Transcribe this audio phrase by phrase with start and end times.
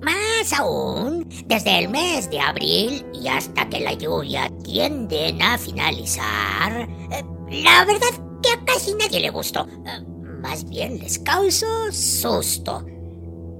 [0.00, 6.88] Más aún, desde el mes de abril y hasta que la lluvia tienden a finalizar,
[7.10, 8.08] eh, la verdad
[8.42, 9.66] que a casi nadie le gustó.
[9.66, 10.04] Eh,
[10.40, 12.84] Más bien les causó susto.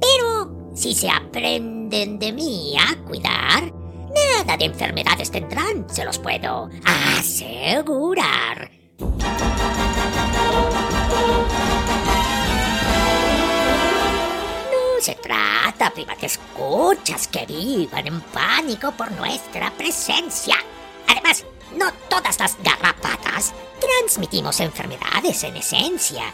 [0.01, 3.73] Pero si se aprenden de mí a cuidar,
[4.45, 8.78] nada de enfermedades tendrán, se los puedo asegurar.
[15.09, 20.57] Se trata, private escuchas, que vivan en pánico por nuestra presencia.
[21.07, 26.25] Además, no todas las garrapatas transmitimos enfermedades en esencia.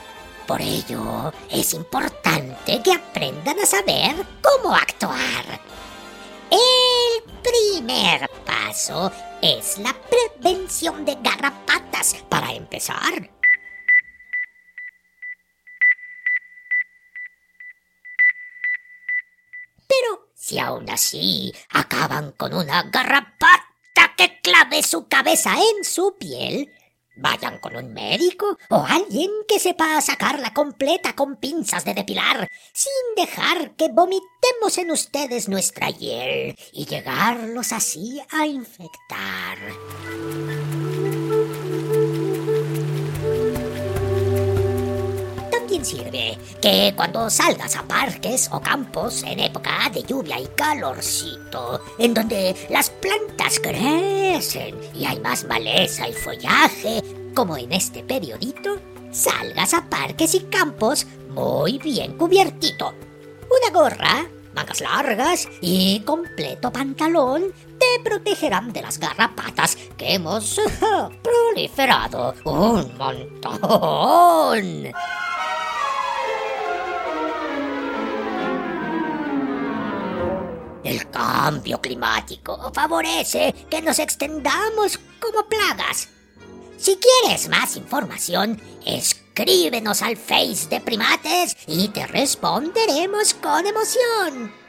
[0.49, 5.61] Por ello, es importante que aprendan a saber cómo actuar.
[6.51, 13.31] El primer paso es la prevención de garrapatas para empezar.
[20.45, 23.63] Si aún así acaban con una garrapata
[24.15, 26.71] que clave su cabeza en su piel,
[27.17, 32.93] vayan con un médico o alguien que sepa sacarla completa con pinzas de depilar, sin
[33.17, 39.57] dejar que vomitemos en ustedes nuestra hiel y llegarlos así a infectar.
[45.51, 46.24] También sirve
[46.65, 52.57] que cuando salgas a parques o campos en época de lluvia y calorcito, en donde
[52.71, 57.03] las plantas crecen y hay más maleza y follaje,
[57.35, 58.79] como en este periodito,
[59.13, 62.95] salgas a parques y campos muy bien cubiertito.
[63.43, 70.59] Una gorra, mangas largas y completo pantalón te protegerán de las garrapatas que hemos
[71.23, 74.95] proliferado un montón.
[80.85, 86.09] El cambio climático favorece que nos extendamos como plagas.
[86.77, 94.64] Si quieres más información, escríbenos al Face de Primates y te responderemos con emoción.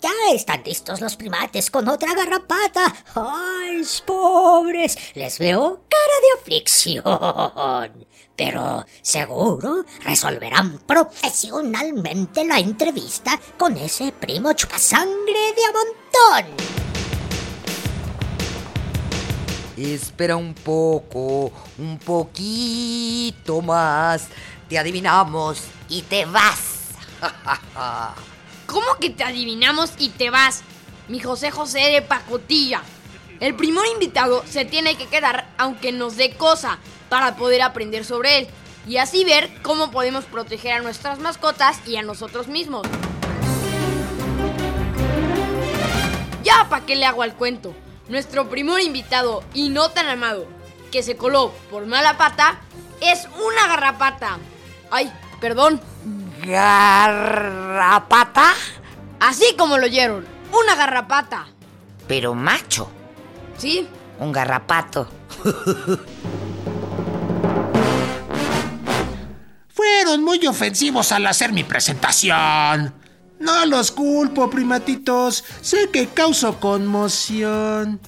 [0.00, 2.94] Ya están listos los primates con otra garrapata.
[3.14, 4.96] ¡Ay, pobres!
[5.14, 8.06] Les veo cara de aflicción.
[8.36, 16.54] Pero seguro resolverán profesionalmente la entrevista con ese primo chupasangre de a montón.
[19.76, 24.28] Espera un poco, un poquito más.
[24.68, 26.90] Te adivinamos y te vas.
[28.68, 30.62] ¿Cómo que te adivinamos y te vas?
[31.08, 32.82] Mi José José de pacotilla.
[33.40, 38.40] El primer invitado se tiene que quedar aunque nos dé cosa para poder aprender sobre
[38.40, 38.48] él
[38.86, 42.86] y así ver cómo podemos proteger a nuestras mascotas y a nosotros mismos.
[46.44, 47.74] Ya, ¿para qué le hago al cuento?
[48.10, 50.46] Nuestro primer invitado y no tan amado,
[50.92, 52.60] que se coló por mala pata,
[53.00, 54.38] es una garrapata.
[54.90, 55.80] Ay, perdón.
[56.48, 58.46] ¿Garrapata?
[59.20, 61.46] Así como lo oyeron, una garrapata.
[62.06, 62.90] Pero macho,
[63.58, 63.86] ¿Sí?
[64.18, 65.06] un garrapato.
[69.68, 72.94] Fueron muy ofensivos al hacer mi presentación.
[73.38, 75.44] No los culpo, primatitos.
[75.60, 78.00] Sé que causo conmoción.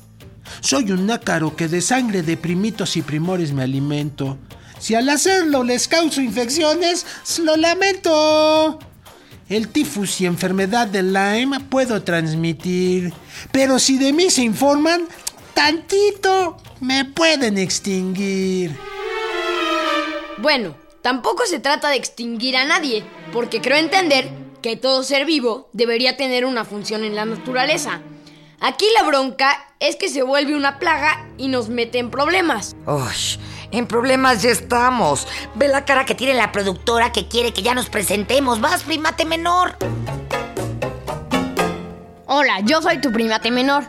[0.61, 4.39] Soy un nácaro que de sangre de primitos y primores me alimento.
[4.81, 7.07] Si al hacerlo les causo infecciones,
[7.45, 8.79] lo lamento.
[9.49, 13.13] El tifus y enfermedad de Lyme puedo transmitir.
[13.53, 15.03] Pero si de mí se informan,
[15.55, 18.75] tantito me pueden extinguir.
[20.39, 24.31] Bueno, tampoco se trata de extinguir a nadie, porque creo entender
[24.63, 28.01] que todo ser vivo debería tener una función en la naturaleza.
[28.61, 32.77] Aquí la bronca es que se vuelve una plaga y nos mete en problemas.
[32.87, 33.39] Uy,
[33.73, 35.27] en problemas ya estamos.
[35.55, 38.61] Ve la cara que tiene la productora que quiere que ya nos presentemos.
[38.61, 39.77] Vas, primate menor.
[42.27, 43.87] Hola, yo soy tu primate menor.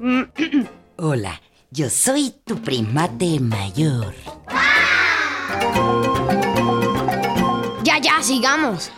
[0.96, 4.14] Hola, yo soy tu primate mayor.
[7.84, 8.90] Ya, ya, sigamos.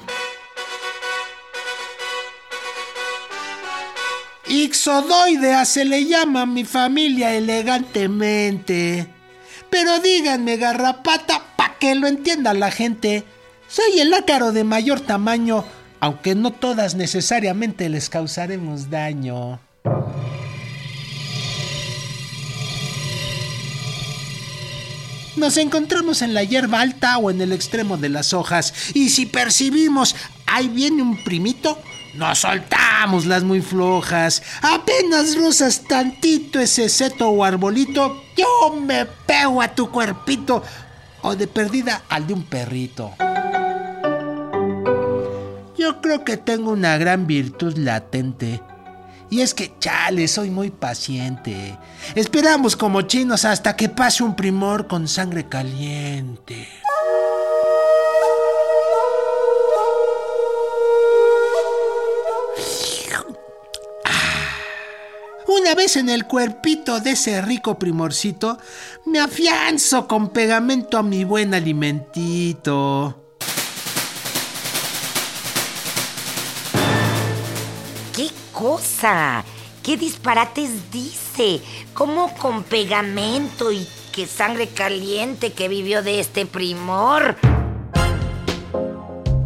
[4.47, 9.14] Ixodoidea se le llama a mi familia elegantemente.
[9.75, 13.25] Pero díganme, garrapata, pa' que lo entienda la gente.
[13.67, 15.65] Soy el ácaro de mayor tamaño,
[15.99, 19.59] aunque no todas necesariamente les causaremos daño.
[25.35, 29.27] Nos encontramos en la hierba alta o en el extremo de las hojas, y si
[29.27, 30.15] percibimos
[30.47, 31.83] ahí viene un primito,
[32.17, 34.43] nos soltamos las muy flojas.
[34.63, 40.63] Apenas rozas tantito ese seto o arbolito, yo me pego a tu cuerpito,
[41.23, 43.13] o de perdida al de un perrito.
[45.77, 48.63] Yo creo que tengo una gran virtud latente.
[49.31, 51.77] Y es que, chale, soy muy paciente.
[52.15, 56.69] Esperamos como chinos hasta que pase un primor con sangre caliente.
[65.95, 68.59] Vez en el cuerpito de ese rico primorcito,
[69.07, 73.23] me afianzo con pegamento a mi buen alimentito.
[78.15, 79.45] ¿Qué cosa?
[79.83, 81.61] ¿Qué disparates dice?
[81.93, 87.37] ¿Cómo con pegamento y qué sangre caliente que vivió de este primor?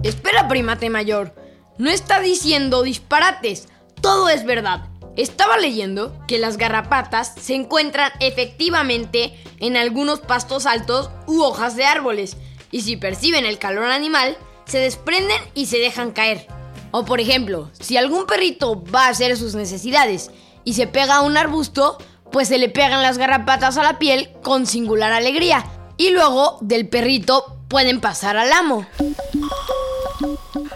[0.02, 1.34] Espera, primate mayor.
[1.78, 3.68] No está diciendo disparates.
[4.00, 4.88] Todo es verdad.
[5.18, 11.84] Estaba leyendo que las garrapatas se encuentran efectivamente en algunos pastos altos u hojas de
[11.84, 12.36] árboles,
[12.70, 16.46] y si perciben el calor animal, se desprenden y se dejan caer.
[16.92, 20.30] O por ejemplo, si algún perrito va a hacer sus necesidades
[20.62, 21.98] y se pega a un arbusto,
[22.30, 25.64] pues se le pegan las garrapatas a la piel con singular alegría,
[25.96, 28.86] y luego del perrito pueden pasar al amo.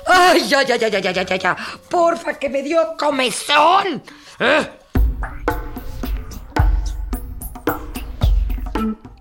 [0.07, 1.57] ¡Ay, ya, ya, ya, ya, ya, ya, ya!
[1.89, 4.03] ¡Porfa, que me dio comezón!
[4.39, 4.69] ¿Eh?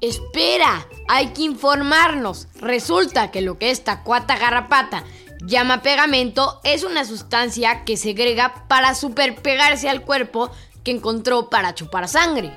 [0.01, 2.47] Espera, hay que informarnos.
[2.59, 5.03] Resulta que lo que esta cuata garrapata
[5.45, 10.51] llama pegamento es una sustancia que segrega para superpegarse al cuerpo
[10.83, 12.55] que encontró para chupar sangre.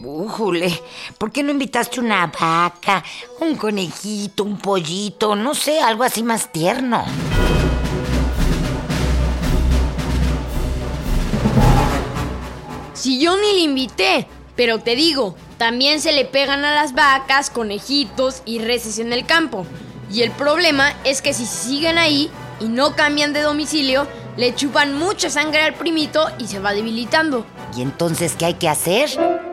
[0.00, 0.80] Újule,
[1.18, 3.02] ¿por qué no invitaste una vaca,
[3.40, 7.04] un conejito, un pollito, no sé, algo así más tierno?
[12.94, 17.50] Si yo ni le invité, pero te digo, también se le pegan a las vacas,
[17.50, 19.66] conejitos y reses en el campo.
[20.12, 22.30] Y el problema es que si siguen ahí
[22.60, 24.06] y no cambian de domicilio,
[24.36, 27.44] le chupan mucha sangre al primito y se va debilitando.
[27.76, 29.47] ¿Y entonces qué hay que hacer?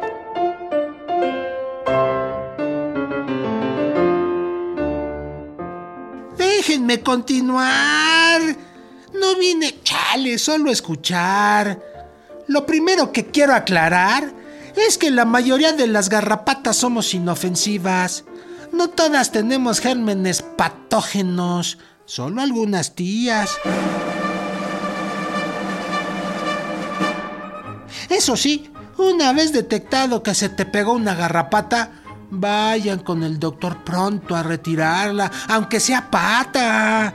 [6.68, 8.42] Déjenme continuar.
[9.14, 11.80] No vine, chale, solo escuchar.
[12.48, 14.34] Lo primero que quiero aclarar
[14.76, 18.26] es que la mayoría de las garrapatas somos inofensivas.
[18.72, 23.52] No todas tenemos gérmenes patógenos, solo algunas tías.
[28.10, 32.02] Eso sí, una vez detectado que se te pegó una garrapata,
[32.36, 37.14] vayan con el doctor pronto a retirarla, aunque sea pata.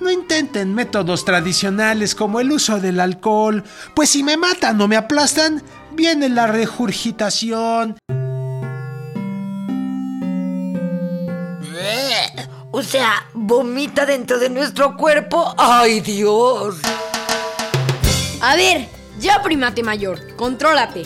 [0.00, 3.62] No intenten métodos tradicionales como el uso del alcohol,
[3.94, 5.62] pues si me matan o me aplastan,
[5.92, 7.96] viene la regurgitación.
[12.72, 15.54] O sea, vomita dentro de nuestro cuerpo.
[15.58, 16.76] ¡Ay, Dios!
[18.40, 18.88] A ver,
[19.18, 21.04] ya primate mayor, contrólate.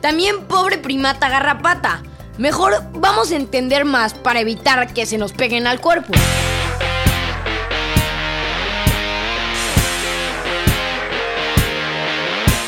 [0.00, 2.02] También pobre primata garrapata.
[2.38, 6.12] Mejor vamos a entender más para evitar que se nos peguen al cuerpo.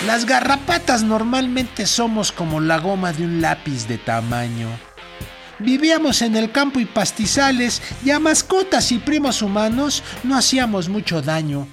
[0.06, 4.68] Las garrapatas normalmente somos como la goma de un lápiz de tamaño.
[5.58, 11.20] Vivíamos en el campo y pastizales y a mascotas y primos humanos no hacíamos mucho
[11.20, 11.68] daño.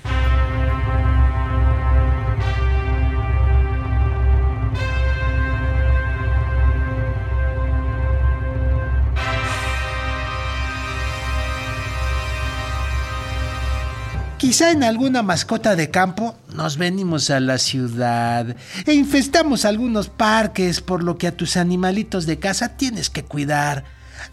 [14.45, 20.81] Quizá en alguna mascota de campo nos venimos a la ciudad e infestamos algunos parques,
[20.81, 23.85] por lo que a tus animalitos de casa tienes que cuidar.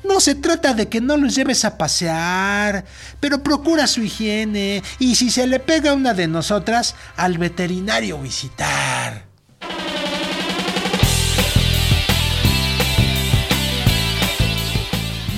[0.05, 2.85] No se trata de que no los lleves a pasear,
[3.21, 9.32] pero procura su higiene y si se le pega una de nosotras, al veterinario visitar.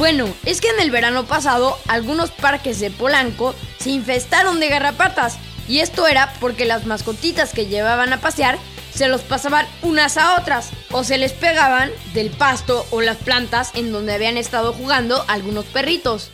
[0.04, 5.38] Bueno, es que en el verano pasado algunos parques de Polanco se infestaron de garrapatas
[5.66, 8.58] y esto era porque las mascotitas que llevaban a pasear
[8.92, 13.70] se los pasaban unas a otras o se les pegaban del pasto o las plantas
[13.72, 16.32] en donde habían estado jugando algunos perritos.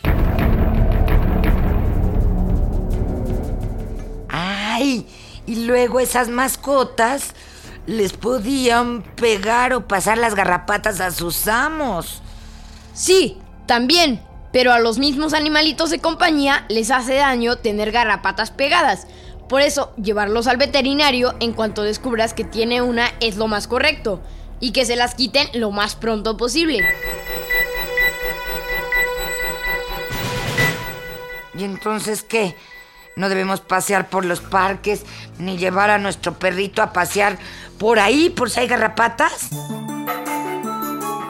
[4.27, 5.07] ¡Ay!
[5.47, 7.35] Y luego esas mascotas
[7.85, 12.21] les podían pegar o pasar las garrapatas a sus amos.
[12.93, 13.40] Sí,
[13.71, 19.07] también, pero a los mismos animalitos de compañía les hace daño tener garrapatas pegadas.
[19.47, 24.21] Por eso, llevarlos al veterinario en cuanto descubras que tiene una es lo más correcto
[24.59, 26.83] y que se las quiten lo más pronto posible.
[31.57, 32.57] ¿Y entonces qué?
[33.15, 35.05] No debemos pasear por los parques
[35.39, 37.37] ni llevar a nuestro perrito a pasear
[37.77, 39.47] por ahí por si hay garrapatas.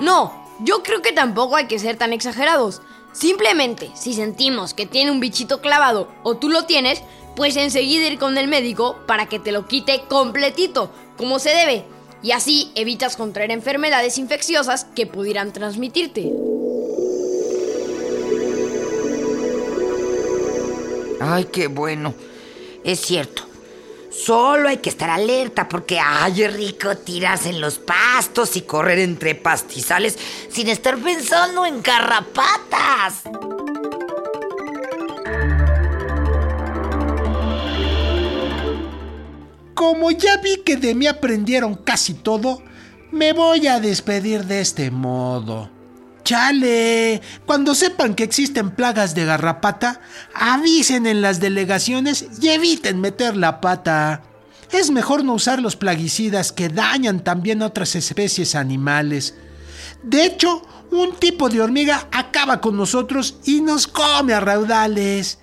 [0.01, 2.81] No, yo creo que tampoco hay que ser tan exagerados.
[3.13, 7.01] Simplemente, si sentimos que tiene un bichito clavado o tú lo tienes,
[7.35, 11.85] pues enseguida ir con el médico para que te lo quite completito, como se debe.
[12.23, 16.31] Y así evitas contraer enfermedades infecciosas que pudieran transmitirte.
[21.19, 22.13] Ay, qué bueno.
[22.83, 23.50] Es cierto.
[24.11, 29.35] Solo hay que estar alerta porque ay, rico tirarse en los pastos y correr entre
[29.35, 33.21] pastizales sin estar pensando en garrapatas.
[39.73, 42.61] Como ya vi que de mí aprendieron casi todo,
[43.11, 45.80] me voy a despedir de este modo.
[46.23, 50.01] Chale, cuando sepan que existen plagas de garrapata,
[50.33, 54.23] avisen en las delegaciones y eviten meter la pata.
[54.71, 59.35] Es mejor no usar los plaguicidas que dañan también otras especies animales.
[60.03, 60.61] De hecho,
[60.91, 65.39] un tipo de hormiga acaba con nosotros y nos come a raudales.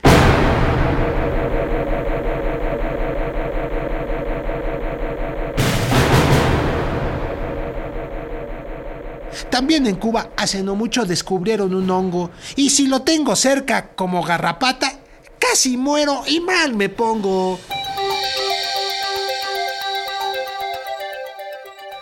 [9.59, 14.23] También en Cuba hace no mucho descubrieron un hongo y si lo tengo cerca como
[14.23, 15.01] garrapata,
[15.37, 17.59] casi muero y mal me pongo.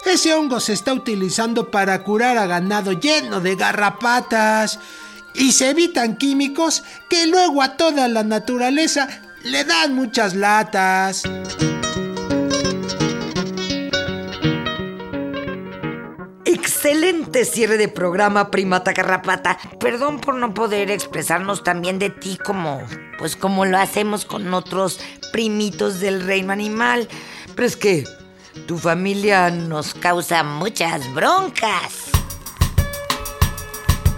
[0.04, 4.78] Ese hongo se está utilizando para curar a ganado lleno de garrapatas
[5.32, 9.08] y se evitan químicos que luego a toda la naturaleza
[9.44, 11.22] le dan muchas latas.
[16.76, 19.56] Excelente cierre de programa, primata garrapata.
[19.80, 22.82] Perdón por no poder expresarnos también de ti como,
[23.18, 25.00] pues como lo hacemos con otros
[25.32, 27.08] primitos del reino animal.
[27.54, 28.04] Pero es que
[28.66, 32.10] tu familia nos causa muchas broncas.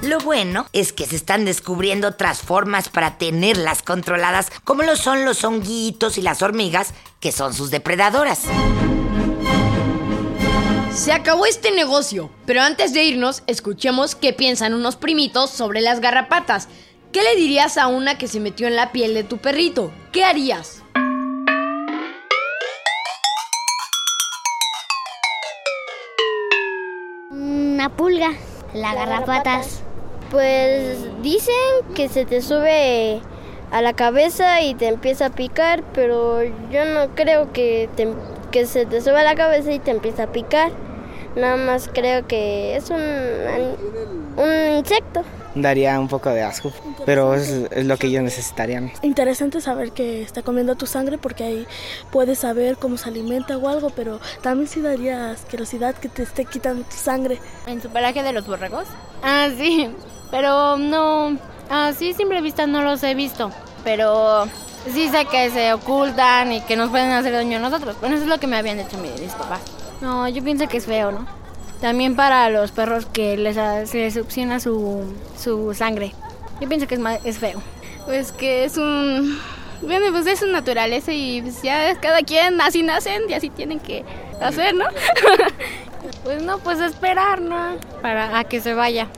[0.03, 5.25] Lo bueno es que se están descubriendo otras formas para tenerlas controladas, como lo son
[5.25, 8.41] los honguitos y las hormigas, que son sus depredadoras.
[10.99, 16.01] Se acabó este negocio, pero antes de irnos, escuchemos qué piensan unos primitos sobre las
[16.01, 16.69] garrapatas.
[17.13, 19.93] ¿Qué le dirías a una que se metió en la piel de tu perrito?
[20.11, 20.83] ¿Qué harías?
[27.31, 28.33] Una pulga,
[28.75, 29.83] la garrapatas.
[30.33, 31.55] Pues dicen
[31.95, 33.23] que se te sube
[33.71, 37.89] a la cabeza y te empieza a picar, pero yo no creo que,
[38.51, 40.73] que se te sube a la cabeza y te empieza a picar.
[41.39, 43.01] Nada más creo que es un,
[44.37, 45.23] un insecto.
[45.55, 46.73] daría un poco de asco,
[47.07, 48.91] pero es, es lo que ellos necesitarían.
[49.03, 51.67] Interesante saber que está comiendo tu sangre porque ahí
[52.11, 56.45] puedes saber cómo se alimenta o algo, pero también sí daría asquerosidad que te esté
[56.45, 57.39] quitando tu sangre.
[57.67, 58.87] ¿En su pelaje de los borregos?
[59.23, 59.89] Ah, sí,
[60.31, 61.39] pero no,
[61.71, 63.51] así simple vista no los he visto,
[63.85, 64.47] pero
[64.93, 67.97] sí sé que se ocultan y que nos pueden hacer daño a nosotros.
[68.01, 69.61] Bueno, eso es lo que me habían dicho mis, mis papás.
[70.01, 71.27] No, yo pienso que es feo, ¿no?
[71.81, 75.05] También para los perros que les, ha- se les succiona su,
[75.37, 76.13] su sangre.
[76.61, 77.61] Yo pienso que es, ma- es feo.
[78.07, 79.39] Pues que es un...
[79.83, 83.79] Bueno, pues es su naturaleza y pues ya cada quien así nacen y así tienen
[83.81, 84.05] que
[84.41, 84.85] hacer, ¿no?
[86.25, 87.77] Pues no, pues esperar, ¿no?
[88.03, 89.09] Para a que se vaya.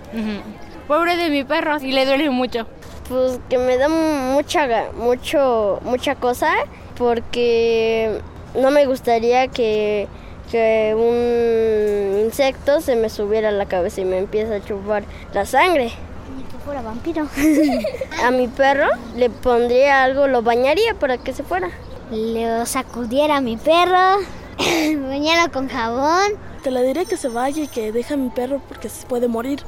[0.88, 2.66] Pobre de mi perro, sí le duele mucho.
[3.08, 6.52] Pues que me da mucha, ga- mucho, mucha cosa
[6.96, 8.20] porque
[8.54, 10.08] no me gustaría que,
[10.50, 15.46] que un insecto se me subiera a la cabeza y me empiece a chupar la
[15.46, 15.92] sangre.
[16.36, 17.28] Ni que fuera vampiro.
[18.24, 21.70] A mi perro le pondría algo, lo bañaría para que se fuera.
[22.10, 24.18] Le sacudiera a mi perro,
[25.08, 26.32] bañarlo con jabón
[26.64, 29.28] Te le diré que se vaya y que deje a mi perro porque se puede
[29.28, 29.62] morir.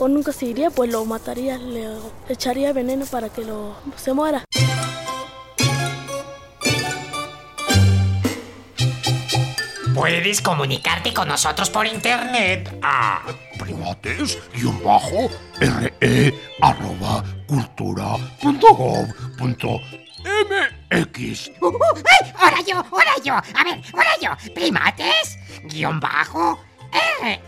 [0.00, 1.88] O nunca se iría, pues lo mataría, le
[2.28, 4.44] echaría veneno para que lo se muera.
[10.04, 13.22] Puedes comunicarte con nosotros por internet a
[13.58, 14.38] primates
[14.84, 19.08] bajo re arroba cultura punto gov
[19.38, 19.80] punto
[20.90, 21.52] mx.
[21.58, 22.32] Uh, uh, ¡Ay!
[22.38, 22.84] ¡Ahora yo!
[22.92, 23.32] ¡Ahora yo!
[23.32, 24.52] A ver, ahora yo.
[24.52, 25.38] Primates
[25.70, 26.62] guion bajo
[27.22, 27.40] re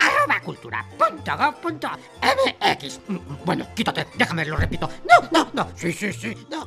[0.00, 1.90] arroba cultura punto gov punto
[2.22, 3.00] mx.
[3.06, 4.88] Mm, bueno, quítate, déjame, lo repito.
[5.06, 5.68] No, no, no.
[5.76, 6.34] Sí, sí, sí.
[6.50, 6.66] No.